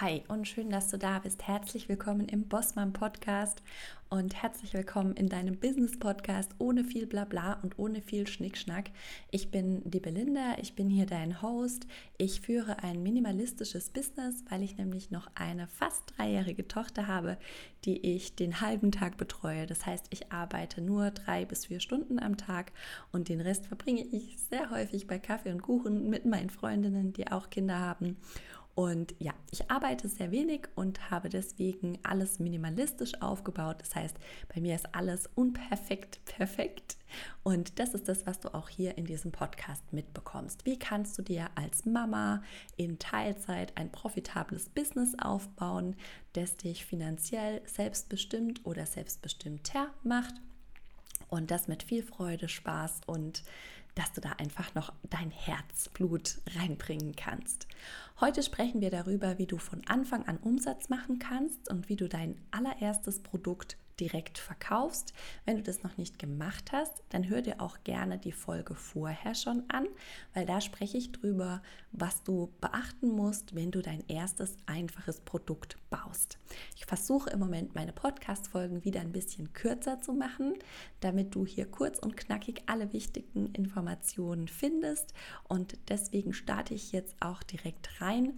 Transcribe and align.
Hi 0.00 0.24
und 0.26 0.48
schön, 0.48 0.70
dass 0.70 0.90
du 0.90 0.98
da 0.98 1.20
bist. 1.20 1.46
Herzlich 1.46 1.88
willkommen 1.88 2.26
im 2.28 2.48
Bossmann 2.48 2.92
Podcast 2.92 3.62
und 4.08 4.34
herzlich 4.42 4.74
willkommen 4.74 5.14
in 5.14 5.28
deinem 5.28 5.56
Business 5.56 5.96
Podcast 5.96 6.50
ohne 6.58 6.82
viel 6.82 7.06
Blabla 7.06 7.60
und 7.62 7.78
ohne 7.78 8.02
viel 8.02 8.26
Schnickschnack. 8.26 8.90
Ich 9.30 9.52
bin 9.52 9.88
die 9.88 10.00
Belinda, 10.00 10.56
ich 10.60 10.74
bin 10.74 10.90
hier 10.90 11.06
dein 11.06 11.40
Host. 11.42 11.86
Ich 12.18 12.40
führe 12.40 12.82
ein 12.82 13.04
minimalistisches 13.04 13.90
Business, 13.90 14.42
weil 14.50 14.64
ich 14.64 14.76
nämlich 14.76 15.12
noch 15.12 15.28
eine 15.36 15.68
fast 15.68 16.14
dreijährige 16.16 16.66
Tochter 16.66 17.06
habe, 17.06 17.38
die 17.84 18.14
ich 18.16 18.34
den 18.34 18.60
halben 18.60 18.90
Tag 18.90 19.16
betreue. 19.16 19.66
Das 19.66 19.86
heißt, 19.86 20.06
ich 20.10 20.32
arbeite 20.32 20.80
nur 20.80 21.12
drei 21.12 21.44
bis 21.44 21.66
vier 21.66 21.78
Stunden 21.78 22.18
am 22.18 22.36
Tag 22.36 22.72
und 23.12 23.28
den 23.28 23.40
Rest 23.40 23.66
verbringe 23.66 24.02
ich 24.02 24.38
sehr 24.50 24.70
häufig 24.70 25.06
bei 25.06 25.20
Kaffee 25.20 25.52
und 25.52 25.62
Kuchen 25.62 26.10
mit 26.10 26.26
meinen 26.26 26.50
Freundinnen, 26.50 27.12
die 27.12 27.30
auch 27.30 27.48
Kinder 27.48 27.78
haben. 27.78 28.16
Und 28.74 29.14
ja, 29.20 29.32
ich 29.52 29.70
arbeite 29.70 30.08
sehr 30.08 30.32
wenig 30.32 30.66
und 30.74 31.10
habe 31.10 31.28
deswegen 31.28 31.98
alles 32.02 32.40
minimalistisch 32.40 33.20
aufgebaut. 33.22 33.76
Das 33.78 33.94
heißt, 33.94 34.16
bei 34.52 34.60
mir 34.60 34.74
ist 34.74 34.94
alles 34.94 35.28
unperfekt 35.34 36.24
perfekt. 36.24 36.96
Und 37.44 37.78
das 37.78 37.94
ist 37.94 38.08
das, 38.08 38.26
was 38.26 38.40
du 38.40 38.52
auch 38.52 38.68
hier 38.68 38.98
in 38.98 39.04
diesem 39.04 39.30
Podcast 39.30 39.92
mitbekommst. 39.92 40.66
Wie 40.66 40.78
kannst 40.78 41.16
du 41.16 41.22
dir 41.22 41.48
als 41.54 41.86
Mama 41.86 42.42
in 42.76 42.98
Teilzeit 42.98 43.76
ein 43.76 43.92
profitables 43.92 44.68
Business 44.68 45.14
aufbauen, 45.20 45.94
das 46.32 46.56
dich 46.56 46.84
finanziell 46.84 47.62
selbstbestimmt 47.66 48.66
oder 48.66 48.86
selbstbestimmter 48.86 49.90
macht? 50.02 50.34
Und 51.28 51.52
das 51.52 51.68
mit 51.68 51.84
viel 51.84 52.02
Freude, 52.02 52.48
Spaß 52.48 53.02
und 53.06 53.44
dass 53.94 54.12
du 54.12 54.20
da 54.20 54.32
einfach 54.32 54.74
noch 54.74 54.92
dein 55.10 55.30
Herzblut 55.30 56.38
reinbringen 56.56 57.14
kannst. 57.16 57.66
Heute 58.20 58.42
sprechen 58.42 58.80
wir 58.80 58.90
darüber, 58.90 59.38
wie 59.38 59.46
du 59.46 59.58
von 59.58 59.86
Anfang 59.86 60.26
an 60.26 60.38
Umsatz 60.38 60.88
machen 60.88 61.18
kannst 61.18 61.70
und 61.70 61.88
wie 61.88 61.96
du 61.96 62.08
dein 62.08 62.36
allererstes 62.50 63.20
Produkt 63.20 63.76
direkt 64.00 64.38
verkaufst. 64.38 65.12
Wenn 65.44 65.56
du 65.56 65.62
das 65.62 65.82
noch 65.82 65.96
nicht 65.96 66.18
gemacht 66.18 66.72
hast, 66.72 67.02
dann 67.10 67.28
hör 67.28 67.42
dir 67.42 67.60
auch 67.60 67.78
gerne 67.84 68.18
die 68.18 68.32
Folge 68.32 68.74
vorher 68.74 69.34
schon 69.34 69.62
an, 69.68 69.86
weil 70.32 70.46
da 70.46 70.60
spreche 70.60 70.98
ich 70.98 71.12
drüber, 71.12 71.62
was 71.92 72.22
du 72.22 72.52
beachten 72.60 73.08
musst, 73.08 73.54
wenn 73.54 73.70
du 73.70 73.82
dein 73.82 74.04
erstes 74.08 74.56
einfaches 74.66 75.20
Produkt 75.20 75.76
baust. 75.90 76.38
Ich 76.74 76.86
versuche 76.86 77.30
im 77.30 77.38
Moment 77.38 77.74
meine 77.74 77.92
Podcast-Folgen 77.92 78.84
wieder 78.84 79.00
ein 79.00 79.12
bisschen 79.12 79.52
kürzer 79.52 80.00
zu 80.00 80.12
machen, 80.12 80.54
damit 81.00 81.34
du 81.34 81.46
hier 81.46 81.70
kurz 81.70 81.98
und 81.98 82.16
knackig 82.16 82.62
alle 82.66 82.92
wichtigen 82.92 83.46
Informationen 83.52 84.48
findest 84.48 85.14
und 85.48 85.78
deswegen 85.88 86.32
starte 86.32 86.74
ich 86.74 86.92
jetzt 86.92 87.16
auch 87.20 87.42
direkt 87.42 88.00
rein 88.00 88.34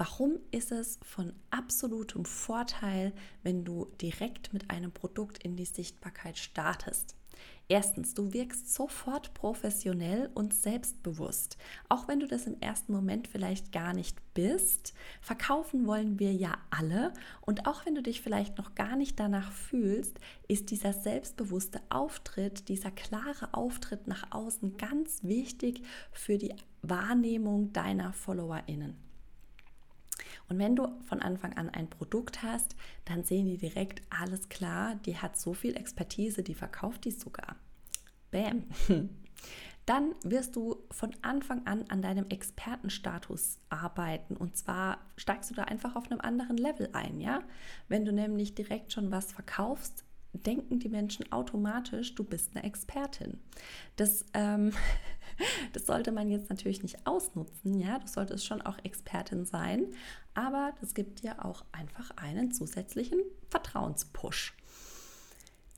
Warum 0.00 0.38
ist 0.50 0.72
es 0.72 0.98
von 1.02 1.34
absolutem 1.50 2.24
Vorteil, 2.24 3.12
wenn 3.42 3.66
du 3.66 3.84
direkt 4.00 4.50
mit 4.54 4.70
einem 4.70 4.92
Produkt 4.92 5.44
in 5.44 5.56
die 5.56 5.66
Sichtbarkeit 5.66 6.38
startest? 6.38 7.19
Erstens, 7.70 8.14
du 8.14 8.32
wirkst 8.32 8.74
sofort 8.74 9.32
professionell 9.32 10.28
und 10.34 10.52
selbstbewusst. 10.52 11.56
Auch 11.88 12.08
wenn 12.08 12.18
du 12.18 12.26
das 12.26 12.48
im 12.48 12.60
ersten 12.60 12.92
Moment 12.92 13.28
vielleicht 13.28 13.70
gar 13.70 13.92
nicht 13.92 14.18
bist. 14.34 14.92
Verkaufen 15.20 15.86
wollen 15.86 16.18
wir 16.18 16.32
ja 16.32 16.58
alle. 16.70 17.12
Und 17.42 17.68
auch 17.68 17.86
wenn 17.86 17.94
du 17.94 18.02
dich 18.02 18.22
vielleicht 18.22 18.58
noch 18.58 18.74
gar 18.74 18.96
nicht 18.96 19.20
danach 19.20 19.52
fühlst, 19.52 20.18
ist 20.48 20.72
dieser 20.72 20.92
selbstbewusste 20.92 21.80
Auftritt, 21.90 22.68
dieser 22.68 22.90
klare 22.90 23.54
Auftritt 23.54 24.08
nach 24.08 24.32
außen 24.32 24.76
ganz 24.76 25.22
wichtig 25.22 25.82
für 26.10 26.38
die 26.38 26.54
Wahrnehmung 26.82 27.72
deiner 27.72 28.12
FollowerInnen. 28.12 29.09
Und 30.48 30.58
wenn 30.58 30.76
du 30.76 30.88
von 31.06 31.20
Anfang 31.20 31.56
an 31.56 31.70
ein 31.70 31.88
Produkt 31.88 32.42
hast, 32.42 32.76
dann 33.04 33.24
sehen 33.24 33.46
die 33.46 33.58
direkt 33.58 34.02
alles 34.10 34.48
klar, 34.48 34.96
die 35.06 35.16
hat 35.16 35.38
so 35.38 35.54
viel 35.54 35.76
Expertise, 35.76 36.42
die 36.42 36.54
verkauft 36.54 37.04
die 37.04 37.10
sogar. 37.10 37.56
Bam. 38.30 38.64
Dann 39.86 40.14
wirst 40.22 40.54
du 40.54 40.76
von 40.92 41.16
Anfang 41.22 41.66
an 41.66 41.84
an 41.88 42.00
deinem 42.00 42.28
Expertenstatus 42.28 43.58
arbeiten 43.70 44.36
und 44.36 44.56
zwar 44.56 44.98
steigst 45.16 45.50
du 45.50 45.54
da 45.54 45.64
einfach 45.64 45.96
auf 45.96 46.08
einem 46.10 46.20
anderen 46.20 46.58
Level 46.58 46.90
ein, 46.92 47.18
ja? 47.18 47.42
Wenn 47.88 48.04
du 48.04 48.12
nämlich 48.12 48.54
direkt 48.54 48.92
schon 48.92 49.10
was 49.10 49.32
verkaufst, 49.32 50.04
denken 50.32 50.78
die 50.78 50.88
Menschen 50.88 51.30
automatisch, 51.32 52.14
du 52.14 52.24
bist 52.24 52.54
eine 52.54 52.64
Expertin. 52.64 53.40
Das, 53.96 54.24
ähm, 54.34 54.72
das 55.72 55.86
sollte 55.86 56.12
man 56.12 56.30
jetzt 56.30 56.50
natürlich 56.50 56.82
nicht 56.82 57.06
ausnutzen, 57.06 57.78
ja, 57.78 57.98
du 57.98 58.06
solltest 58.06 58.46
schon 58.46 58.62
auch 58.62 58.78
Expertin 58.82 59.44
sein, 59.44 59.86
aber 60.34 60.72
das 60.80 60.94
gibt 60.94 61.22
dir 61.22 61.44
auch 61.44 61.64
einfach 61.72 62.10
einen 62.16 62.52
zusätzlichen 62.52 63.20
Vertrauenspush. 63.48 64.54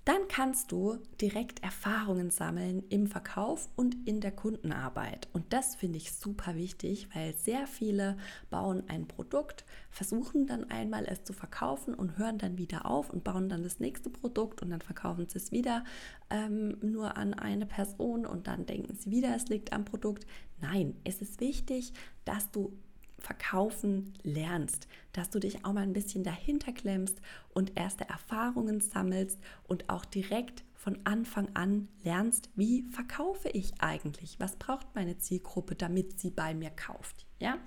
Dann 0.04 0.26
kannst 0.26 0.72
du 0.72 0.98
direkt 1.20 1.62
Erfahrungen 1.62 2.30
sammeln 2.30 2.82
im 2.88 3.06
Verkauf 3.06 3.68
und 3.76 3.96
in 4.04 4.20
der 4.20 4.32
Kundenarbeit. 4.32 5.28
Und 5.32 5.52
das 5.52 5.76
finde 5.76 5.98
ich 5.98 6.12
super 6.12 6.56
wichtig, 6.56 7.08
weil 7.14 7.34
sehr 7.34 7.68
viele 7.68 8.16
bauen 8.50 8.82
ein 8.88 9.06
Produkt, 9.06 9.64
versuchen 9.90 10.48
dann 10.48 10.68
einmal 10.68 11.06
es 11.06 11.22
zu 11.22 11.32
verkaufen 11.32 11.94
und 11.94 12.18
hören 12.18 12.38
dann 12.38 12.58
wieder 12.58 12.84
auf 12.86 13.10
und 13.10 13.22
bauen 13.22 13.48
dann 13.48 13.62
das 13.62 13.78
nächste 13.78 14.10
Produkt 14.10 14.60
und 14.60 14.70
dann 14.70 14.80
verkaufen 14.80 15.28
sie 15.28 15.38
es 15.38 15.52
wieder 15.52 15.84
ähm, 16.30 16.78
nur 16.82 17.16
an 17.16 17.32
eine 17.32 17.66
Person 17.66 18.26
und 18.26 18.48
dann 18.48 18.66
denken 18.66 18.96
sie 18.96 19.12
wieder, 19.12 19.36
es 19.36 19.46
liegt 19.48 19.72
am 19.72 19.84
Produkt. 19.84 20.26
Nein, 20.60 20.96
es 21.04 21.22
ist 21.22 21.40
wichtig, 21.40 21.92
dass 22.24 22.50
du 22.50 22.72
Verkaufen 23.22 24.14
lernst, 24.22 24.88
dass 25.12 25.30
du 25.30 25.38
dich 25.38 25.64
auch 25.64 25.72
mal 25.72 25.82
ein 25.82 25.92
bisschen 25.92 26.24
dahinter 26.24 26.72
klemmst 26.72 27.20
und 27.54 27.78
erste 27.78 28.08
Erfahrungen 28.08 28.80
sammelst 28.80 29.38
und 29.68 29.88
auch 29.88 30.04
direkt 30.04 30.64
von 30.74 30.98
Anfang 31.04 31.48
an 31.54 31.86
lernst, 32.02 32.50
wie 32.56 32.82
verkaufe 32.90 33.48
ich 33.48 33.74
eigentlich? 33.78 34.40
Was 34.40 34.56
braucht 34.56 34.94
meine 34.96 35.16
Zielgruppe, 35.16 35.76
damit 35.76 36.18
sie 36.18 36.30
bei 36.30 36.54
mir 36.54 36.70
kauft? 36.70 37.24
Ja? 37.38 37.58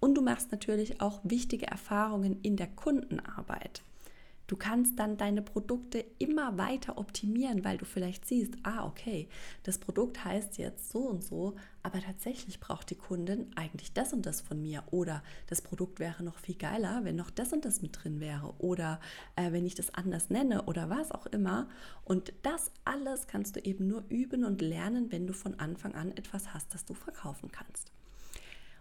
Und 0.00 0.16
du 0.16 0.22
machst 0.22 0.50
natürlich 0.50 1.00
auch 1.00 1.20
wichtige 1.22 1.68
Erfahrungen 1.68 2.40
in 2.42 2.56
der 2.56 2.66
Kundenarbeit. 2.66 3.82
Du 4.46 4.56
kannst 4.56 4.98
dann 4.98 5.16
deine 5.16 5.42
Produkte 5.42 6.04
immer 6.18 6.56
weiter 6.56 6.98
optimieren, 6.98 7.64
weil 7.64 7.78
du 7.78 7.84
vielleicht 7.84 8.26
siehst, 8.26 8.54
ah, 8.62 8.86
okay, 8.86 9.28
das 9.64 9.78
Produkt 9.78 10.24
heißt 10.24 10.58
jetzt 10.58 10.90
so 10.90 11.00
und 11.00 11.24
so, 11.24 11.56
aber 11.82 12.00
tatsächlich 12.00 12.60
braucht 12.60 12.90
die 12.90 12.96
Kundin 12.96 13.50
eigentlich 13.56 13.92
das 13.92 14.12
und 14.12 14.24
das 14.24 14.40
von 14.40 14.60
mir. 14.62 14.84
Oder 14.90 15.22
das 15.48 15.62
Produkt 15.62 15.98
wäre 15.98 16.22
noch 16.22 16.38
viel 16.38 16.56
geiler, 16.56 17.04
wenn 17.04 17.16
noch 17.16 17.30
das 17.30 17.52
und 17.52 17.64
das 17.64 17.82
mit 17.82 18.02
drin 18.02 18.20
wäre. 18.20 18.54
Oder 18.58 19.00
äh, 19.34 19.52
wenn 19.52 19.66
ich 19.66 19.74
das 19.74 19.92
anders 19.94 20.30
nenne 20.30 20.62
oder 20.62 20.90
was 20.90 21.10
auch 21.10 21.26
immer. 21.26 21.68
Und 22.04 22.32
das 22.42 22.70
alles 22.84 23.26
kannst 23.26 23.56
du 23.56 23.60
eben 23.60 23.88
nur 23.88 24.04
üben 24.08 24.44
und 24.44 24.60
lernen, 24.60 25.10
wenn 25.10 25.26
du 25.26 25.32
von 25.32 25.58
Anfang 25.58 25.94
an 25.94 26.12
etwas 26.12 26.54
hast, 26.54 26.72
das 26.74 26.84
du 26.84 26.94
verkaufen 26.94 27.50
kannst. 27.50 27.92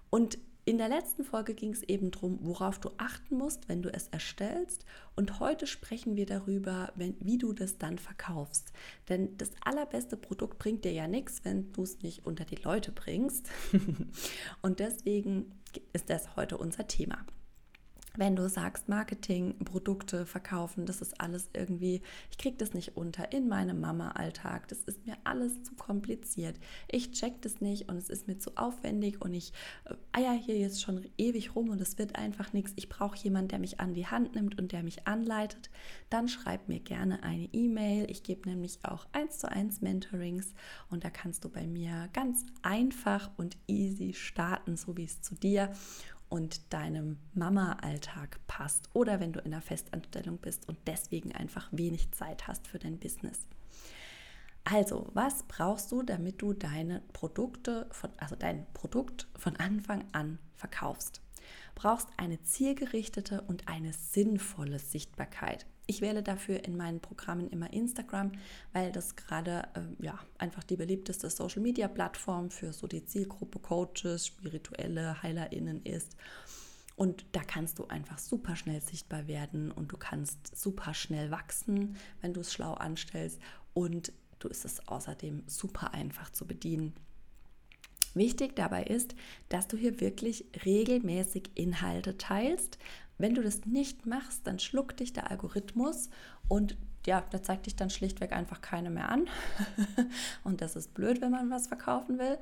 Und 0.10 0.38
in 0.66 0.80
der 0.80 0.90
letzten 0.90 1.24
Folge 1.24 1.54
ging 1.54 1.74
es 1.74 1.84
eben 1.84 2.10
darum, 2.10 2.40
worauf 2.42 2.80
du 2.80 2.90
achten 2.98 3.38
musst, 3.38 3.70
wenn 3.70 3.84
du 3.84 3.94
es 3.94 4.08
erstellst. 4.08 4.84
Und 5.16 5.40
heute 5.40 5.68
sprechen 5.68 6.16
wir 6.16 6.26
darüber, 6.26 6.92
wenn, 6.96 7.16
wie 7.20 7.38
du 7.38 7.54
das 7.54 7.78
dann 7.78 8.00
verkaufst. 8.00 8.74
Denn 9.08 9.38
das 9.38 9.52
allerbeste 9.64 10.18
Produkt 10.18 10.58
bringt 10.58 10.84
dir 10.84 10.92
ja 10.92 11.08
nichts, 11.08 11.46
wenn 11.46 11.72
du 11.72 11.84
es 11.84 12.02
nicht 12.02 12.26
unter 12.26 12.46
die 12.46 12.56
Leute 12.56 12.92
bringst. 12.92 13.48
Und 14.64 14.80
deswegen 14.80 15.52
ist 15.94 16.10
das 16.10 16.36
heute 16.36 16.58
unser 16.58 16.88
Thema 16.88 17.24
wenn 18.18 18.36
du 18.36 18.48
sagst, 18.50 18.90
Marketing, 18.90 19.58
Produkte 19.60 20.26
verkaufen, 20.26 20.86
das 20.86 21.02
ist 21.02 21.20
alles 21.20 21.50
irgendwie, 21.54 22.02
ich 22.32 22.38
kriege 22.38 22.58
das 22.58 22.74
nicht 22.74 22.96
unter 22.98 23.32
in 23.32 23.48
meinem 23.48 23.80
Mama-Alltag, 23.80 24.68
das 24.68 24.84
ist 24.84 25.06
mir 25.06 25.16
alles 25.24 25.64
zu 25.64 25.76
kompliziert. 25.76 26.60
Ich 26.88 27.12
check 27.12 27.42
das 27.42 27.62
nicht 27.62 27.90
und 27.90 27.98
es 27.98 28.10
ist 28.10 28.28
mir 28.28 28.38
zu 28.38 28.56
aufwendig 28.58 29.22
und 29.22 29.34
ich 29.34 29.54
äh, 29.86 29.96
eier 30.12 30.34
hier 30.34 30.58
jetzt 30.58 30.82
schon 30.82 31.06
ewig 31.18 31.56
rum 31.56 31.70
und 31.70 31.82
es 31.82 31.98
wird 31.98 32.16
einfach 32.16 32.54
nichts. 32.54 32.74
Ich 32.76 32.90
brauche 32.90 33.18
jemanden, 33.18 33.50
der 33.50 33.60
mich 33.60 33.80
an 33.80 33.94
die 33.94 34.08
Hand 34.08 34.36
nimmt 34.36 34.58
und 34.60 34.72
der 34.72 34.84
mich 34.84 35.08
anleitet. 35.08 35.70
Dann 36.10 36.28
schreib 36.28 36.68
mir 36.68 36.80
gerne 36.80 37.24
eine 37.24 37.50
E-Mail. 37.54 38.10
Ich 38.10 38.24
gebe 38.24 38.50
nämlich 38.50 38.80
auch 38.84 39.06
eins 39.12 39.40
zu 39.40 39.52
eins 39.52 39.82
Mentorings 39.82 40.54
und 40.90 41.04
da 41.04 41.10
kannst 41.10 41.44
du 41.44 41.50
bei 41.50 41.68
mir 41.68 42.10
ganz 42.14 42.46
einfach 42.62 43.30
und 43.38 43.58
easy 43.68 44.14
starten, 44.14 44.78
so 44.78 44.98
wie 44.98 45.06
es 45.06 45.22
zu 45.22 45.36
dir 45.36 45.72
und 46.30 46.74
deinem 46.74 47.18
Mama-Alltag 47.34 48.40
passt 48.48 48.90
oder 48.94 49.20
wenn 49.20 49.34
du 49.34 49.40
in 49.40 49.54
einer 49.54 49.62
Festanstellung 49.62 50.38
bist 50.38 50.68
und 50.68 50.78
deswegen 50.88 51.34
einfach 51.34 51.68
wenig 51.72 52.12
Zeit 52.12 52.48
hast 52.48 52.68
für 52.68 52.80
dein 52.80 53.00
Business. 53.00 53.48
Also, 54.64 55.08
was 55.14 55.44
brauchst 55.44 55.92
du, 55.92 56.02
damit 56.02 56.42
du 56.42 56.54
deine 56.54 57.02
Produkte 57.14 57.88
von, 57.92 58.10
also 58.18 58.36
dein 58.36 58.66
Produkt 58.74 59.28
von 59.38 59.56
Anfang 59.58 60.04
an 60.12 60.40
verkaufst? 60.56 61.22
Brauchst 61.76 62.08
eine 62.18 62.42
zielgerichtete 62.42 63.42
und 63.42 63.68
eine 63.68 63.94
sinnvolle 63.94 64.80
Sichtbarkeit. 64.80 65.68
Ich 65.88 66.02
wähle 66.02 66.24
dafür 66.24 66.64
in 66.64 66.78
meinen 66.78 67.00
Programmen 67.00 67.48
immer 67.50 67.72
Instagram, 67.72 68.32
weil 68.74 68.92
das 68.92 69.16
gerade 69.16 69.68
äh, 69.76 70.04
ja, 70.04 70.20
einfach 70.38 70.64
die 70.64 70.78
beliebteste 70.78 71.30
Social 71.30 71.62
Media 71.62 71.88
Plattform 71.88 72.50
für 72.50 72.74
so 72.74 72.88
die 72.88 73.06
Zielgruppe 73.06 73.60
Coaches, 73.60 74.28
spirituelle 74.28 75.22
HeilerInnen 75.22 75.84
ist. 75.84 76.16
Und 76.96 77.26
da 77.34 77.42
kannst 77.44 77.78
du 77.80 77.88
einfach 77.88 78.18
super 78.18 78.56
schnell 78.56 78.82
sichtbar 78.82 79.28
werden 79.28 79.72
und 79.72 79.92
du 79.92 79.98
kannst 79.98 80.56
super 80.56 80.94
schnell 80.94 81.30
wachsen, 81.30 81.98
wenn 82.22 82.34
du 82.34 82.42
es 82.42 82.54
schlau 82.54 82.74
anstellst. 82.74 83.40
Und 83.74 84.14
du 84.40 84.48
ist 84.48 84.66
es 84.66 84.88
außerdem 84.88 85.44
super 85.46 85.94
einfach 85.94 86.32
zu 86.32 86.48
bedienen. 86.48 86.94
Wichtig 88.14 88.56
dabei 88.56 88.86
ist, 88.86 89.14
dass 89.50 89.68
du 89.68 89.76
hier 89.76 90.00
wirklich 90.00 90.46
regelmäßig 90.66 91.52
Inhalte 91.56 92.18
teilst. 92.18 92.78
Wenn 93.18 93.36
du 93.36 93.42
das 93.42 93.66
nicht 93.66 94.06
machst, 94.06 94.42
dann 94.46 94.60
schluckt 94.60 95.00
dich 95.00 95.14
der 95.14 95.32
Algorithmus 95.32 96.10
und 96.48 96.78
ja, 97.06 97.24
da 97.30 97.42
zeigt 97.42 97.68
dich 97.68 97.76
dann 97.76 97.90
schlichtweg 97.90 98.32
einfach 98.32 98.62
keine 98.62 98.90
mehr 98.90 99.10
an. 99.10 99.28
und 100.44 100.62
das 100.62 100.76
ist 100.76 100.94
blöd, 100.94 101.22
wenn 101.22 101.32
man 101.32 101.50
was 101.50 101.68
verkaufen 101.68 102.18
will. 102.18 102.38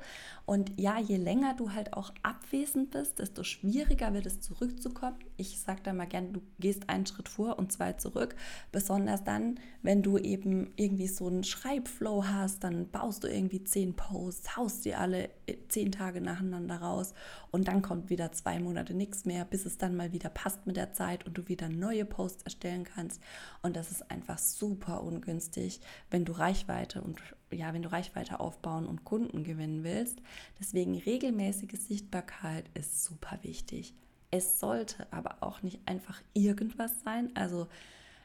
Und 0.46 0.72
ja, 0.80 0.98
je 0.98 1.16
länger 1.16 1.54
du 1.54 1.72
halt 1.72 1.92
auch 1.92 2.12
abwesend 2.22 2.90
bist, 2.90 3.18
desto 3.18 3.44
schwieriger 3.44 4.14
wird 4.14 4.26
es 4.26 4.40
zurückzukommen. 4.40 5.18
Ich 5.36 5.60
sage 5.60 5.80
da 5.82 5.92
mal 5.92 6.06
gern, 6.06 6.32
du 6.32 6.40
gehst 6.60 6.88
einen 6.88 7.06
Schritt 7.06 7.28
vor 7.28 7.58
und 7.58 7.72
zwei 7.72 7.94
zurück. 7.94 8.36
Besonders 8.70 9.24
dann, 9.24 9.58
wenn 9.82 10.02
du 10.02 10.18
eben 10.18 10.72
irgendwie 10.76 11.08
so 11.08 11.26
einen 11.26 11.42
Schreibflow 11.42 12.24
hast, 12.24 12.62
dann 12.62 12.88
baust 12.88 13.24
du 13.24 13.28
irgendwie 13.28 13.64
zehn 13.64 13.94
Posts, 13.94 14.56
haust 14.56 14.84
die 14.84 14.94
alle 14.94 15.30
äh, 15.46 15.56
zehn 15.68 15.90
Tage 15.90 16.20
nacheinander 16.20 16.76
raus 16.76 17.14
und 17.50 17.68
dann 17.68 17.82
kommt 17.82 18.10
wieder 18.10 18.32
zwei 18.32 18.60
Monate 18.60 18.94
nichts 18.94 19.24
mehr, 19.24 19.44
bis 19.44 19.66
es 19.66 19.76
dann 19.76 19.96
mal 19.96 20.12
wieder 20.12 20.28
passt 20.28 20.66
mit 20.66 20.76
der 20.76 20.92
Zeit 20.92 21.26
und 21.26 21.36
du 21.36 21.48
wieder 21.48 21.68
neue 21.68 22.04
Posts 22.04 22.44
erstellen 22.44 22.84
kannst. 22.84 23.20
Und 23.62 23.76
das 23.76 23.90
ist 23.90 24.10
einfach 24.10 24.38
super 24.38 25.02
ungünstig, 25.02 25.80
wenn 26.10 26.24
du 26.24 26.32
Reichweite 26.32 27.02
und 27.02 27.20
ja, 27.50 27.72
wenn 27.72 27.82
du 27.82 27.92
Reichweite 27.92 28.40
aufbauen 28.40 28.86
und 28.86 29.04
Kunden 29.04 29.44
gewinnen 29.44 29.84
willst. 29.84 30.18
Deswegen 30.60 30.96
regelmäßige 30.96 31.78
Sichtbarkeit 31.78 32.64
ist 32.74 33.04
super 33.04 33.38
wichtig. 33.42 33.94
Es 34.36 34.58
sollte 34.58 35.06
aber 35.12 35.36
auch 35.44 35.62
nicht 35.62 35.78
einfach 35.86 36.20
irgendwas 36.32 36.90
sein. 37.04 37.30
Also 37.36 37.68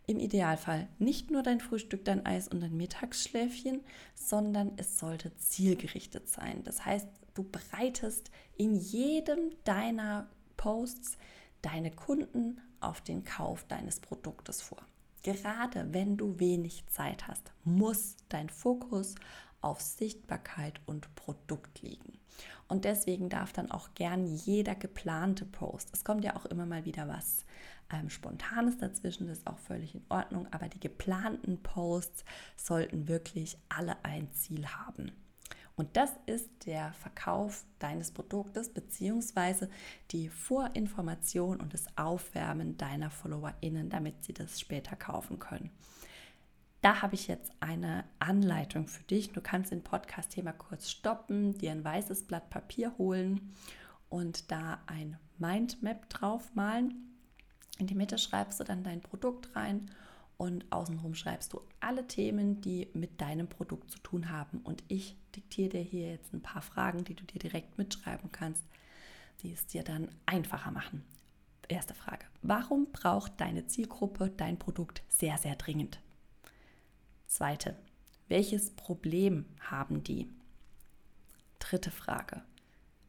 im 0.08 0.18
Idealfall 0.18 0.88
nicht 0.98 1.30
nur 1.30 1.44
dein 1.44 1.60
Frühstück, 1.60 2.04
dein 2.04 2.26
Eis 2.26 2.48
und 2.48 2.62
dein 2.62 2.76
Mittagsschläfchen, 2.76 3.82
sondern 4.16 4.72
es 4.78 4.98
sollte 4.98 5.38
zielgerichtet 5.38 6.28
sein. 6.28 6.64
Das 6.64 6.84
heißt, 6.84 7.08
du 7.36 7.44
bereitest 7.44 8.32
in 8.58 8.74
jedem 8.74 9.52
deiner 9.66 10.28
Posts 10.58 11.20
deine 11.62 11.92
Kunden 11.92 12.60
auf 12.80 13.02
den 13.02 13.24
Kauf 13.24 13.66
deines 13.66 14.00
Produktes 14.00 14.64
vor. 14.64 14.80
Gerade 15.22 15.94
wenn 15.94 16.18
du 16.18 16.40
wenig 16.40 16.88
Zeit 16.88 17.28
hast, 17.28 17.52
muss 17.64 18.16
dein 18.30 18.50
Fokus 18.50 19.14
auf 19.62 19.82
Sichtbarkeit 19.82 20.82
und 20.86 21.14
Produkt 21.16 21.82
liegen. 21.82 22.20
Und 22.68 22.86
deswegen 22.86 23.30
darf 23.30 23.52
dann 23.52 23.72
auch 23.72 23.94
gern 23.96 24.26
jeder 24.26 24.76
geplante 24.76 25.46
Post, 25.46 25.90
es 25.92 26.04
kommt 26.04 26.24
ja 26.24 26.36
auch 26.36 26.46
immer 26.46 26.66
mal 26.66 26.86
wieder 26.86 27.08
was 27.08 27.46
ähm, 27.92 28.10
Spontanes 28.10 28.78
dazwischen, 28.78 29.28
das 29.28 29.40
ist 29.40 29.48
auch 29.48 29.58
völlig 29.58 29.96
in 29.96 30.06
Ordnung, 30.10 30.48
aber 30.52 30.70
die 30.70 30.80
geplanten 30.80 31.62
Posts 31.62 32.24
sollten 32.56 33.08
wirklich 33.08 33.58
alle 33.70 33.98
ein 34.04 34.32
Ziel 34.34 34.68
haben. 34.68 35.12
Und 35.76 35.96
das 35.96 36.12
ist 36.26 36.50
der 36.66 36.92
Verkauf 36.92 37.64
deines 37.80 38.12
Produktes 38.12 38.68
beziehungsweise 38.68 39.70
die 40.12 40.28
Vorinformation 40.28 41.62
und 41.62 41.74
das 41.74 41.86
Aufwärmen 41.98 42.76
deiner 42.76 43.10
FollowerInnen, 43.10 43.90
damit 43.90 44.26
sie 44.26 44.34
das 44.34 44.60
später 44.60 44.98
kaufen 44.98 45.40
können. 45.40 45.72
Da 46.82 47.02
habe 47.02 47.16
ich 47.16 47.28
jetzt 47.28 47.52
eine 47.60 48.06
Anleitung 48.20 48.88
für 48.88 49.04
dich. 49.04 49.32
Du 49.32 49.42
kannst 49.42 49.72
den 49.72 49.84
Podcast-Thema 49.84 50.54
kurz 50.54 50.90
stoppen, 50.90 51.58
dir 51.58 51.72
ein 51.72 51.84
weißes 51.84 52.24
Blatt 52.24 52.50
Papier 52.50 52.98
holen 52.98 53.54
und 54.08 54.50
da 54.50 54.80
ein 54.88 55.18
Mindmap 55.40 56.10
draufmalen. 56.10 57.18
In 57.80 57.88
die 57.88 57.96
Mitte 57.96 58.18
schreibst 58.18 58.60
du 58.62 58.64
dann 58.64 58.84
dein 58.84 59.02
Produkt 59.02 59.56
rein 59.58 59.92
und 60.38 60.72
außenrum 60.72 61.16
schreibst 61.16 61.52
du 61.52 61.62
alle 61.82 62.08
Themen, 62.08 62.62
die 62.62 62.88
mit 62.94 63.20
deinem 63.20 63.50
Produkt 63.50 63.92
zu 63.92 64.00
tun 64.00 64.30
haben. 64.30 64.60
Und 64.60 64.82
ich 64.88 65.18
diktiere 65.36 65.70
dir 65.70 65.82
hier 65.82 66.12
jetzt 66.12 66.34
ein 66.34 66.42
paar 66.42 66.62
Fragen, 66.62 67.04
die 67.04 67.14
du 67.14 67.26
dir 67.26 67.40
direkt 67.40 67.78
mitschreiben 67.78 68.32
kannst, 68.32 68.64
die 69.42 69.52
es 69.52 69.68
dir 69.68 69.84
dann 69.84 70.08
einfacher 70.26 70.72
machen. 70.72 71.04
Erste 71.68 71.94
Frage. 71.94 72.26
Warum 72.42 72.88
braucht 72.94 73.40
deine 73.42 73.68
Zielgruppe 73.68 74.30
dein 74.30 74.58
Produkt 74.58 75.04
sehr, 75.10 75.38
sehr 75.38 75.58
dringend? 75.58 76.00
Zweite. 77.30 77.76
Welches 78.28 78.72
Problem 78.72 79.46
haben 79.60 80.04
die? 80.04 80.28
Dritte 81.60 81.92
Frage. 81.92 82.42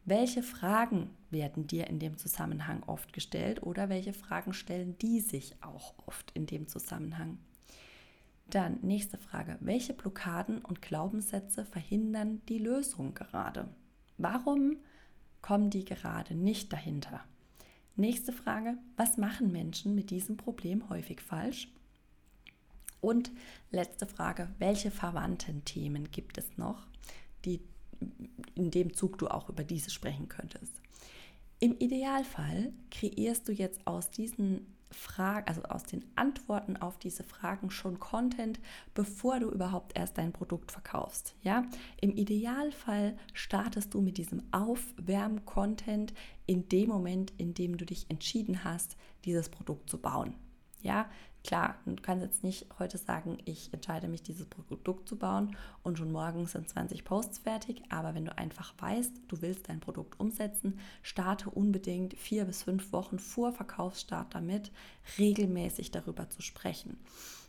Welche 0.05 0.43
Fragen 0.43 1.08
werden 1.31 1.67
dir 1.67 1.87
in 1.87 1.99
dem 1.99 2.19
Zusammenhang 2.19 2.82
oft 2.82 3.14
gestellt 3.14 3.62
oder 3.62 3.88
welche 3.88 4.12
Fragen 4.12 4.52
stellen 4.52 4.99
die 4.99 5.20
sich 5.20 5.56
auch 5.62 5.94
oft 6.05 6.32
in 6.32 6.44
dem 6.44 6.69
Zusammenhang? 6.69 7.38
Dann 8.50 8.81
nächste 8.82 9.17
Frage. 9.17 9.56
Welche 9.61 9.94
Blockaden 9.94 10.58
und 10.58 10.82
Glaubenssätze 10.82 11.64
verhindern 11.64 12.43
die 12.46 12.58
Lösung 12.58 13.14
gerade? 13.14 13.75
Warum 14.19 14.76
kommen 15.40 15.70
die 15.70 15.87
gerade 15.87 16.34
nicht 16.34 16.75
dahinter? 16.75 17.25
Nächste 17.96 18.34
Frage. 18.34 18.76
Was 18.96 19.16
machen 19.16 19.50
Menschen 19.50 19.94
mit 19.94 20.11
diesem 20.11 20.37
Problem 20.37 20.90
häufig 20.90 21.23
falsch? 21.23 21.73
Und 23.00 23.31
letzte 23.70 24.06
Frage. 24.06 24.49
Welche 24.58 24.91
verwandten 24.91 25.64
Themen 25.64 26.11
gibt 26.11 26.38
es 26.38 26.56
noch, 26.56 26.87
die 27.44 27.61
in 28.55 28.70
dem 28.70 28.94
Zug 28.94 29.19
du 29.19 29.29
auch 29.29 29.49
über 29.49 29.64
diese 29.64 29.91
sprechen 29.91 30.29
könntest. 30.29 30.81
Im 31.58 31.76
Idealfall 31.79 32.73
kreierst 32.91 33.47
du 33.47 33.52
jetzt 33.52 33.87
aus 33.87 34.11
diesen 34.11 34.67
Fragen, 34.91 35.47
also 35.47 35.62
aus 35.64 35.85
den 35.85 36.05
Antworten 36.17 36.76
auf 36.76 36.99
diese 36.99 37.23
Fragen 37.23 37.70
schon 37.70 38.00
Content, 38.00 38.58
bevor 38.94 39.38
du 39.38 39.50
überhaupt 39.50 39.97
erst 39.97 40.19
dein 40.19 40.32
Produkt 40.32 40.73
verkaufst. 40.73 41.35
Ja, 41.43 41.64
im 42.00 42.17
Idealfall 42.17 43.17
startest 43.32 43.94
du 43.94 44.00
mit 44.00 44.19
diesem 44.19 44.43
Aufwärm-Content 44.50 46.12
in 46.47 46.69
dem 46.69 46.88
Moment, 46.88 47.32
in 47.37 47.55
dem 47.55 47.76
du 47.76 47.85
dich 47.85 48.11
entschieden 48.11 48.64
hast, 48.64 48.97
dieses 49.25 49.49
Produkt 49.49 49.88
zu 49.88 49.99
bauen. 49.99 50.35
Ja, 50.82 51.08
Klar, 51.42 51.76
du 51.87 51.96
kannst 51.96 52.22
jetzt 52.22 52.44
nicht 52.44 52.66
heute 52.78 52.98
sagen, 52.98 53.38
ich 53.46 53.72
entscheide 53.72 54.08
mich, 54.08 54.22
dieses 54.22 54.46
Produkt 54.46 55.08
zu 55.08 55.16
bauen 55.16 55.56
und 55.82 55.96
schon 55.96 56.12
morgen 56.12 56.46
sind 56.46 56.69
20 56.69 57.04
Posts 57.04 57.38
fertig. 57.38 57.82
Aber 57.88 58.14
wenn 58.14 58.26
du 58.26 58.37
einfach 58.37 58.75
weißt, 58.78 59.22
du 59.28 59.40
willst 59.40 59.69
dein 59.69 59.81
Produkt 59.81 60.20
umsetzen, 60.20 60.78
starte 61.02 61.48
unbedingt 61.48 62.14
vier 62.14 62.44
bis 62.44 62.62
fünf 62.62 62.92
Wochen 62.92 63.19
vor 63.19 63.52
Verkaufsstart 63.52 64.34
damit, 64.34 64.70
regelmäßig 65.19 65.90
darüber 65.90 66.28
zu 66.28 66.42
sprechen. 66.42 66.99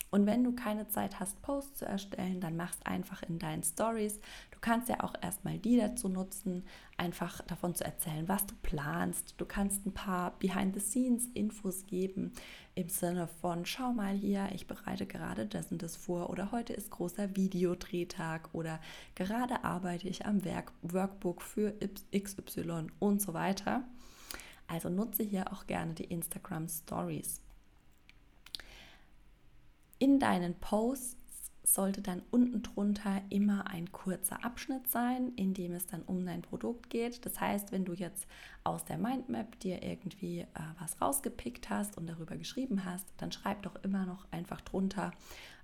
Und 0.09 0.25
wenn 0.25 0.43
du 0.43 0.53
keine 0.53 0.89
Zeit 0.89 1.19
hast, 1.19 1.41
Posts 1.41 1.79
zu 1.79 1.85
erstellen, 1.85 2.41
dann 2.41 2.57
mach's 2.57 2.81
einfach 2.83 3.23
in 3.23 3.39
deinen 3.39 3.63
Stories. 3.63 4.19
Kannst 4.61 4.89
ja 4.89 4.99
auch 5.01 5.15
erstmal 5.19 5.57
die 5.57 5.77
dazu 5.77 6.07
nutzen, 6.07 6.63
einfach 6.95 7.41
davon 7.41 7.73
zu 7.73 7.83
erzählen, 7.83 8.27
was 8.27 8.45
du 8.45 8.53
planst. 8.61 9.33
Du 9.37 9.45
kannst 9.45 9.87
ein 9.87 9.93
paar 9.93 10.37
Behind-the-Scenes-Infos 10.37 11.87
geben 11.87 12.31
im 12.75 12.87
Sinne 12.87 13.27
von, 13.27 13.65
schau 13.65 13.91
mal 13.91 14.13
hier, 14.13 14.49
ich 14.53 14.67
bereite 14.67 15.07
gerade 15.07 15.47
das 15.47 15.71
und 15.71 15.81
das 15.81 15.95
vor 15.97 16.29
oder 16.29 16.51
heute 16.51 16.73
ist 16.73 16.91
großer 16.91 17.35
Videodrehtag 17.35 18.49
oder 18.53 18.79
gerade 19.15 19.63
arbeite 19.63 20.07
ich 20.07 20.27
am 20.27 20.45
Werk 20.45 20.71
Workbook 20.83 21.41
für 21.41 21.73
XY 22.15 22.87
und 22.99 23.19
so 23.19 23.33
weiter. 23.33 23.83
Also 24.67 24.89
nutze 24.89 25.23
hier 25.23 25.51
auch 25.51 25.65
gerne 25.65 25.95
die 25.95 26.05
Instagram 26.05 26.67
Stories. 26.69 27.41
In 29.97 30.19
deinen 30.19 30.53
Posts 30.59 31.20
sollte 31.63 32.01
dann 32.01 32.21
unten 32.31 32.63
drunter 32.63 33.21
immer 33.29 33.67
ein 33.67 33.91
kurzer 33.91 34.43
Abschnitt 34.43 34.87
sein, 34.87 35.31
in 35.35 35.53
dem 35.53 35.73
es 35.73 35.85
dann 35.85 36.01
um 36.03 36.25
dein 36.25 36.41
Produkt 36.41 36.89
geht. 36.89 37.25
Das 37.25 37.39
heißt, 37.39 37.71
wenn 37.71 37.85
du 37.85 37.93
jetzt 37.93 38.27
aus 38.63 38.85
der 38.85 38.97
Mindmap 38.97 39.59
dir 39.59 39.83
irgendwie 39.83 40.39
äh, 40.39 40.47
was 40.79 41.01
rausgepickt 41.01 41.69
hast 41.69 41.97
und 41.97 42.07
darüber 42.07 42.35
geschrieben 42.35 42.85
hast, 42.85 43.05
dann 43.17 43.31
schreib 43.31 43.63
doch 43.63 43.75
immer 43.83 44.05
noch 44.05 44.25
einfach 44.31 44.61
drunter 44.61 45.11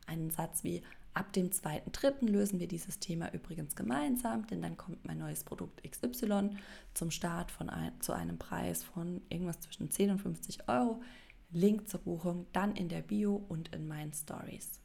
einen 0.05 0.29
Satz 0.29 0.63
wie 0.63 0.81
Ab 1.17 1.33
dem 1.33 1.49
2.3. 1.49 2.29
lösen 2.29 2.59
wir 2.59 2.67
dieses 2.67 2.99
Thema 2.99 3.33
übrigens 3.33 3.75
gemeinsam, 3.75 4.45
denn 4.45 4.61
dann 4.61 4.77
kommt 4.77 5.03
mein 5.03 5.17
neues 5.17 5.43
Produkt 5.43 5.81
XY 5.81 6.51
zum 6.93 7.09
Start 7.09 7.49
von 7.49 7.71
ein, 7.71 7.99
zu 8.01 8.13
einem 8.13 8.37
Preis 8.37 8.83
von 8.83 9.23
irgendwas 9.27 9.59
zwischen 9.59 9.89
10 9.89 10.11
und 10.11 10.19
50 10.19 10.69
Euro. 10.69 11.01
Link 11.49 11.89
zur 11.89 12.01
Buchung 12.01 12.45
dann 12.53 12.75
in 12.75 12.87
der 12.87 13.01
Bio 13.01 13.43
und 13.49 13.73
in 13.73 13.87
meinen 13.87 14.13
Stories. 14.13 14.79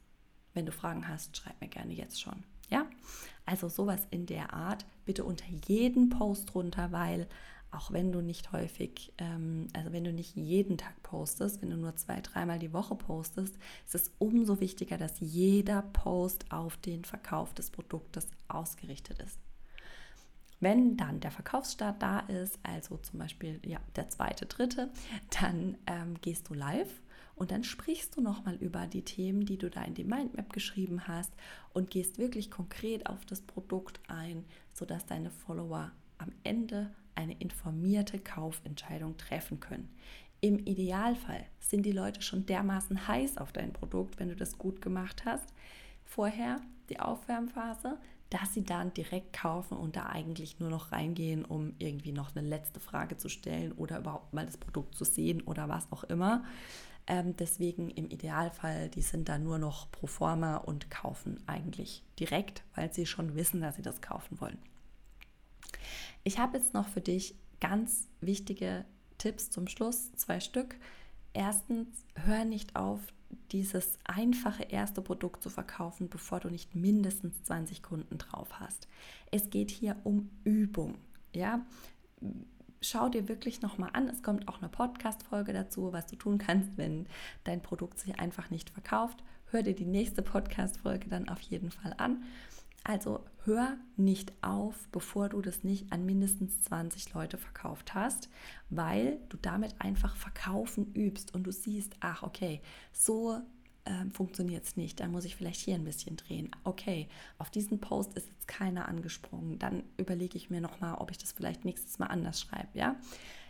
Wenn 0.53 0.65
du 0.65 0.71
Fragen 0.71 1.07
hast, 1.07 1.35
schreib 1.37 1.59
mir 1.61 1.67
gerne 1.67 1.93
jetzt 1.93 2.21
schon. 2.21 2.43
Ja, 2.69 2.85
also 3.45 3.69
sowas 3.69 4.07
in 4.09 4.25
der 4.25 4.53
Art 4.53 4.85
bitte 5.05 5.23
unter 5.23 5.45
jeden 5.67 6.09
Post 6.09 6.55
runter, 6.55 6.91
weil 6.91 7.27
auch 7.73 7.91
wenn 7.91 8.11
du 8.11 8.21
nicht 8.21 8.51
häufig, 8.51 9.13
ähm, 9.17 9.67
also 9.73 9.91
wenn 9.91 10.03
du 10.03 10.13
nicht 10.13 10.35
jeden 10.35 10.77
Tag 10.77 11.01
postest, 11.01 11.61
wenn 11.61 11.71
du 11.71 11.77
nur 11.77 11.95
zwei, 11.95 12.21
dreimal 12.21 12.59
die 12.59 12.73
Woche 12.73 12.95
postest, 12.95 13.55
ist 13.85 13.95
es 13.95 14.11
umso 14.19 14.59
wichtiger, 14.59 14.97
dass 14.97 15.19
jeder 15.19 15.81
Post 15.81 16.51
auf 16.51 16.77
den 16.77 17.03
Verkauf 17.03 17.53
des 17.53 17.71
Produktes 17.71 18.27
ausgerichtet 18.47 19.19
ist. 19.19 19.39
Wenn 20.59 20.95
dann 20.95 21.19
der 21.19 21.31
Verkaufsstart 21.31 22.01
da 22.01 22.19
ist, 22.19 22.57
also 22.63 22.97
zum 22.97 23.19
Beispiel 23.19 23.59
ja, 23.65 23.79
der 23.95 24.09
zweite, 24.09 24.45
dritte, 24.45 24.91
dann 25.41 25.77
ähm, 25.87 26.15
gehst 26.21 26.47
du 26.49 26.53
live 26.53 27.01
und 27.35 27.51
dann 27.51 27.63
sprichst 27.63 28.15
du 28.15 28.21
nochmal 28.21 28.55
über 28.55 28.85
die 28.87 29.03
Themen, 29.03 29.45
die 29.45 29.57
du 29.57 29.69
da 29.69 29.83
in 29.83 29.95
die 29.95 30.03
Mindmap 30.03 30.53
geschrieben 30.53 31.07
hast 31.07 31.31
und 31.73 31.89
gehst 31.89 32.17
wirklich 32.17 32.51
konkret 32.51 33.07
auf 33.07 33.25
das 33.25 33.41
Produkt 33.41 33.99
ein, 34.07 34.45
sodass 34.73 35.05
deine 35.05 35.31
Follower 35.31 35.91
am 36.17 36.31
Ende 36.43 36.91
eine 37.15 37.33
informierte 37.39 38.19
Kaufentscheidung 38.19 39.17
treffen 39.17 39.59
können. 39.59 39.89
Im 40.41 40.59
Idealfall 40.59 41.45
sind 41.59 41.85
die 41.85 41.91
Leute 41.91 42.21
schon 42.21 42.45
dermaßen 42.45 43.07
heiß 43.07 43.37
auf 43.37 43.51
dein 43.51 43.71
Produkt, 43.71 44.19
wenn 44.19 44.29
du 44.29 44.35
das 44.35 44.57
gut 44.57 44.81
gemacht 44.81 45.23
hast. 45.25 45.53
Vorher 46.03 46.59
die 46.89 46.99
Aufwärmphase, 46.99 47.97
dass 48.29 48.53
sie 48.53 48.63
dann 48.63 48.93
direkt 48.93 49.33
kaufen 49.33 49.77
und 49.77 49.95
da 49.95 50.07
eigentlich 50.07 50.59
nur 50.59 50.69
noch 50.69 50.91
reingehen, 50.91 51.45
um 51.45 51.73
irgendwie 51.77 52.11
noch 52.11 52.35
eine 52.35 52.45
letzte 52.45 52.79
Frage 52.79 53.15
zu 53.15 53.29
stellen 53.29 53.71
oder 53.73 53.99
überhaupt 53.99 54.33
mal 54.33 54.45
das 54.45 54.57
Produkt 54.57 54.95
zu 54.95 55.05
sehen 55.05 55.41
oder 55.41 55.69
was 55.69 55.89
auch 55.91 56.03
immer. 56.03 56.43
Ähm, 57.05 57.35
deswegen 57.35 57.89
im 57.89 58.09
Idealfall, 58.09 58.89
die 58.89 59.01
sind 59.01 59.27
da 59.27 59.37
nur 59.37 59.57
noch 59.57 59.91
pro 59.91 60.07
forma 60.07 60.57
und 60.57 60.89
kaufen 60.89 61.41
eigentlich 61.47 62.03
direkt, 62.19 62.63
weil 62.75 62.93
sie 62.93 63.05
schon 63.05 63.35
wissen, 63.35 63.61
dass 63.61 63.75
sie 63.75 63.81
das 63.81 64.01
kaufen 64.01 64.39
wollen. 64.39 64.59
Ich 66.23 66.39
habe 66.39 66.57
jetzt 66.57 66.73
noch 66.73 66.87
für 66.87 67.01
dich 67.01 67.35
ganz 67.59 68.07
wichtige 68.21 68.85
Tipps 69.17 69.49
zum 69.49 69.67
Schluss, 69.67 70.13
zwei 70.15 70.39
Stück. 70.39 70.75
Erstens, 71.33 71.87
hör 72.15 72.45
nicht 72.45 72.75
auf, 72.75 72.99
dieses 73.51 73.97
einfache 74.03 74.63
erste 74.63 75.01
Produkt 75.01 75.43
zu 75.43 75.49
verkaufen, 75.49 76.09
bevor 76.09 76.39
du 76.39 76.49
nicht 76.49 76.75
mindestens 76.75 77.43
20 77.43 77.81
Kunden 77.81 78.17
drauf 78.17 78.59
hast. 78.59 78.87
Es 79.31 79.49
geht 79.49 79.71
hier 79.71 79.97
um 80.03 80.29
Übung. 80.43 80.95
Ja, 81.33 81.65
schau 82.83 83.09
dir 83.09 83.27
wirklich 83.27 83.61
nochmal 83.61 83.89
an. 83.93 84.07
Es 84.09 84.21
kommt 84.21 84.47
auch 84.47 84.59
eine 84.59 84.69
Podcast-Folge 84.69 85.53
dazu, 85.53 85.93
was 85.93 86.07
du 86.07 86.15
tun 86.15 86.37
kannst, 86.37 86.77
wenn 86.77 87.07
dein 87.43 87.61
Produkt 87.61 87.99
sich 87.99 88.19
einfach 88.19 88.49
nicht 88.49 88.69
verkauft. 88.69 89.23
Hör 89.47 89.63
dir 89.63 89.75
die 89.75 89.85
nächste 89.85 90.21
Podcast-Folge 90.21 91.09
dann 91.09 91.29
auf 91.29 91.39
jeden 91.41 91.71
Fall 91.71 91.93
an. 91.97 92.23
Also 92.83 93.23
hör 93.45 93.77
nicht 93.95 94.33
auf, 94.41 94.89
bevor 94.91 95.29
du 95.29 95.41
das 95.41 95.63
nicht 95.63 95.93
an 95.93 96.05
mindestens 96.05 96.61
20 96.63 97.13
Leute 97.13 97.37
verkauft 97.37 97.93
hast, 97.93 98.29
weil 98.69 99.19
du 99.29 99.37
damit 99.37 99.75
einfach 99.79 100.17
verkaufen 100.17 100.93
übst 100.93 101.33
und 101.33 101.43
du 101.43 101.51
siehst, 101.51 101.95
ach 102.01 102.23
okay, 102.23 102.61
so 102.91 103.41
ähm, 103.85 104.11
funktioniert 104.11 104.63
es 104.63 104.77
nicht, 104.77 104.99
dann 104.99 105.11
muss 105.11 105.25
ich 105.25 105.35
vielleicht 105.35 105.59
hier 105.59 105.75
ein 105.75 105.83
bisschen 105.83 106.15
drehen. 106.15 106.51
Okay, 106.63 107.07
auf 107.37 107.49
diesen 107.49 107.79
Post 107.79 108.13
ist 108.13 108.29
jetzt 108.29 108.47
keiner 108.47 108.87
angesprungen, 108.87 109.59
dann 109.59 109.83
überlege 109.97 110.37
ich 110.37 110.49
mir 110.49 110.61
nochmal, 110.61 110.95
ob 110.95 111.11
ich 111.11 111.17
das 111.17 111.31
vielleicht 111.31 111.65
nächstes 111.65 111.99
Mal 111.99 112.07
anders 112.07 112.39
schreibe, 112.39 112.77
ja. 112.77 112.95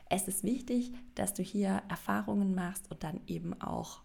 Es 0.09 0.27
ist 0.27 0.43
wichtig, 0.43 0.91
dass 1.15 1.33
du 1.33 1.41
hier 1.41 1.81
Erfahrungen 1.87 2.53
machst 2.53 2.91
und 2.91 3.03
dann 3.03 3.21
eben 3.25 3.59
auch 3.61 4.01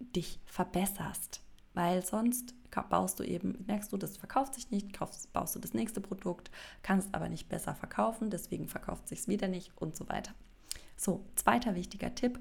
dich 0.00 0.40
verbesserst, 0.44 1.42
weil 1.74 2.04
sonst 2.04 2.54
baust 2.90 3.18
du 3.18 3.24
eben, 3.24 3.64
merkst 3.66 3.92
du, 3.92 3.96
das 3.96 4.16
verkauft 4.16 4.54
sich 4.54 4.70
nicht, 4.70 4.92
kaufst, 4.92 5.32
baust 5.32 5.54
du 5.54 5.58
das 5.58 5.72
nächste 5.72 6.00
Produkt, 6.00 6.50
kannst 6.82 7.14
aber 7.14 7.28
nicht 7.28 7.48
besser 7.48 7.74
verkaufen, 7.74 8.30
deswegen 8.30 8.68
verkauft 8.68 9.08
sich 9.08 9.20
es 9.20 9.28
wieder 9.28 9.48
nicht 9.48 9.72
und 9.76 9.96
so 9.96 10.08
weiter. 10.08 10.34
So, 10.96 11.24
zweiter 11.36 11.74
wichtiger 11.74 12.14
Tipp, 12.14 12.38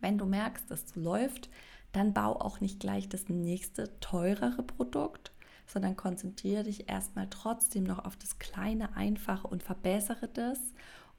wenn 0.00 0.18
du 0.18 0.26
merkst, 0.26 0.70
dass 0.70 0.84
es 0.84 0.96
läuft, 0.96 1.48
dann 1.92 2.12
bau 2.12 2.40
auch 2.40 2.60
nicht 2.60 2.80
gleich 2.80 3.08
das 3.08 3.28
nächste 3.28 3.98
teurere 4.00 4.62
Produkt, 4.62 5.32
sondern 5.66 5.96
konzentriere 5.96 6.64
dich 6.64 6.88
erstmal 6.88 7.28
trotzdem 7.28 7.84
noch 7.84 8.04
auf 8.04 8.16
das 8.16 8.38
kleine, 8.38 8.96
einfache 8.96 9.46
und 9.46 9.62
verbessere 9.62 10.28
das 10.28 10.58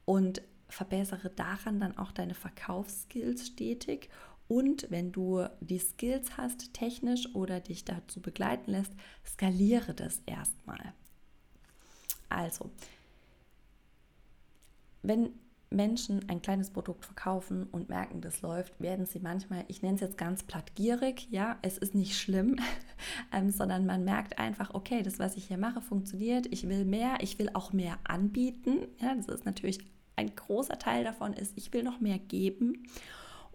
und 0.05 0.41
verbessere 0.67 1.29
daran 1.29 1.79
dann 1.79 1.97
auch 1.97 2.11
deine 2.11 2.33
Verkaufsskills 2.33 3.47
stetig. 3.47 4.09
Und 4.47 4.87
wenn 4.89 5.11
du 5.11 5.45
die 5.59 5.77
Skills 5.77 6.37
hast, 6.37 6.73
technisch 6.73 7.35
oder 7.35 7.59
dich 7.59 7.85
dazu 7.85 8.19
begleiten 8.19 8.71
lässt, 8.71 8.93
skaliere 9.25 9.93
das 9.93 10.21
erstmal. 10.25 10.93
Also, 12.29 12.71
wenn 15.01 15.31
Menschen 15.71 16.27
ein 16.29 16.41
kleines 16.41 16.71
Produkt 16.71 17.05
verkaufen 17.05 17.67
und 17.71 17.89
merken, 17.89 18.21
das 18.21 18.41
läuft, 18.41 18.79
werden 18.81 19.05
sie 19.05 19.19
manchmal, 19.19 19.65
ich 19.67 19.81
nenne 19.81 19.95
es 19.95 20.01
jetzt 20.01 20.17
ganz 20.17 20.43
plattgierig, 20.43 21.27
ja, 21.29 21.57
es 21.61 21.77
ist 21.77 21.93
nicht 21.93 22.17
schlimm, 22.17 22.57
ähm, 23.33 23.51
sondern 23.51 23.85
man 23.85 24.03
merkt 24.03 24.39
einfach, 24.39 24.73
okay, 24.73 25.03
das, 25.03 25.19
was 25.19 25.37
ich 25.37 25.45
hier 25.45 25.57
mache, 25.57 25.81
funktioniert, 25.81 26.47
ich 26.51 26.67
will 26.67 26.85
mehr, 26.85 27.17
ich 27.21 27.37
will 27.37 27.51
auch 27.53 27.71
mehr 27.71 27.99
anbieten, 28.03 28.79
ja, 28.99 29.13
das 29.13 29.27
ist 29.27 29.45
natürlich 29.45 29.79
ein 30.15 30.35
großer 30.35 30.77
Teil 30.79 31.03
davon 31.03 31.33
ist, 31.33 31.53
ich 31.55 31.71
will 31.71 31.83
noch 31.83 32.01
mehr 32.01 32.19
geben 32.19 32.83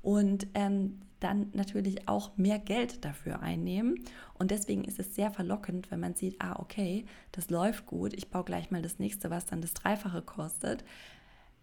und 0.01 0.47
ähm, 0.55 1.01
dann 1.21 1.49
natürlich 1.53 2.09
auch 2.09 2.37
mehr 2.37 2.59
Geld 2.59 3.05
dafür 3.05 3.41
einnehmen. 3.41 4.05
Und 4.35 4.51
deswegen 4.51 4.85
ist 4.85 4.99
es 4.99 5.15
sehr 5.15 5.31
verlockend, 5.31 5.91
wenn 5.91 6.01
man 6.01 6.15
sieht, 6.15 6.41
ah, 6.41 6.57
okay, 6.59 7.07
das 7.33 7.51
läuft 7.51 7.87
gut, 7.87 8.13
ich 8.13 8.29
baue 8.29 8.45
gleich 8.45 8.71
mal 8.71 8.83
das 8.83 8.99
nächste, 8.99 9.31
was 9.31 9.47
dann 9.47 9.63
das 9.63 9.73
Dreifache 9.73 10.23
kostet. 10.23 10.85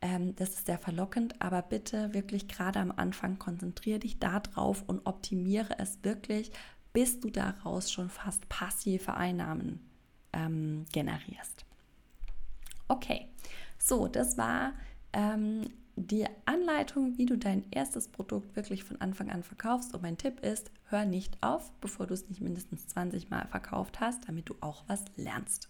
Ähm, 0.01 0.35
das 0.35 0.49
ist 0.49 0.65
sehr 0.65 0.79
verlockend, 0.79 1.39
aber 1.41 1.61
bitte 1.61 2.13
wirklich 2.13 2.47
gerade 2.47 2.79
am 2.79 2.91
Anfang 2.91 3.37
konzentriere 3.37 3.99
dich 3.99 4.19
darauf 4.19 4.83
und 4.87 5.05
optimiere 5.05 5.77
es 5.77 5.99
wirklich, 6.03 6.51
bis 6.91 7.19
du 7.19 7.29
daraus 7.29 7.91
schon 7.91 8.09
fast 8.09 8.49
passive 8.49 9.13
Einnahmen 9.13 9.79
ähm, 10.33 10.85
generierst. 10.91 11.65
Okay, 12.87 13.27
so, 13.77 14.07
das 14.07 14.37
war 14.37 14.73
ähm, 15.13 15.69
die 15.95 16.25
Anleitung, 16.45 17.17
wie 17.17 17.25
du 17.25 17.37
dein 17.37 17.69
erstes 17.71 18.07
Produkt 18.07 18.55
wirklich 18.55 18.83
von 18.83 18.99
Anfang 19.01 19.29
an 19.29 19.43
verkaufst. 19.43 19.93
Und 19.93 20.01
mein 20.01 20.17
Tipp 20.17 20.39
ist, 20.41 20.71
hör 20.89 21.05
nicht 21.05 21.37
auf, 21.41 21.71
bevor 21.79 22.07
du 22.07 22.13
es 22.13 22.27
nicht 22.27 22.41
mindestens 22.41 22.87
20 22.87 23.29
Mal 23.29 23.47
verkauft 23.47 23.99
hast, 23.99 24.27
damit 24.27 24.49
du 24.49 24.55
auch 24.61 24.83
was 24.87 25.05
lernst. 25.15 25.69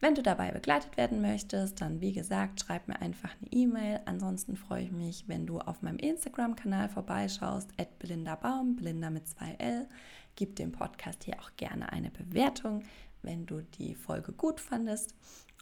Wenn 0.00 0.14
du 0.14 0.22
dabei 0.22 0.52
begleitet 0.52 0.96
werden 0.96 1.20
möchtest, 1.20 1.80
dann 1.80 2.00
wie 2.00 2.12
gesagt, 2.12 2.60
schreib 2.60 2.86
mir 2.86 3.00
einfach 3.02 3.34
eine 3.40 3.52
E-Mail. 3.52 4.00
Ansonsten 4.04 4.56
freue 4.56 4.84
ich 4.84 4.92
mich, 4.92 5.24
wenn 5.26 5.44
du 5.44 5.58
auf 5.58 5.82
meinem 5.82 5.98
Instagram-Kanal 5.98 6.88
vorbeischaust, 6.88 7.70
at 7.78 7.98
Belinda 7.98 8.36
Baum, 8.36 8.76
mit 8.76 9.24
2L. 9.26 9.86
Gib 10.36 10.54
dem 10.54 10.70
Podcast 10.70 11.24
hier 11.24 11.40
auch 11.40 11.50
gerne 11.56 11.92
eine 11.92 12.10
Bewertung, 12.10 12.84
wenn 13.22 13.44
du 13.46 13.62
die 13.62 13.96
Folge 13.96 14.32
gut 14.32 14.60
fandest. 14.60 15.16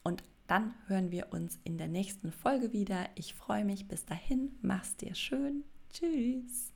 Und 0.04 0.22
dann 0.46 0.74
hören 0.86 1.10
wir 1.10 1.32
uns 1.32 1.58
in 1.64 1.78
der 1.78 1.88
nächsten 1.88 2.30
Folge 2.30 2.74
wieder. 2.74 3.08
Ich 3.14 3.34
freue 3.34 3.64
mich. 3.64 3.88
Bis 3.88 4.04
dahin, 4.04 4.54
mach's 4.60 4.96
dir 4.96 5.14
schön. 5.14 5.64
Tschüss. 5.90 6.75